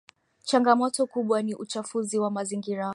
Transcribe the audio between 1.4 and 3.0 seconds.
ni uchafuzi wa mazingira